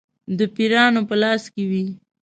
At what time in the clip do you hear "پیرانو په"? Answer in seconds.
0.55-1.15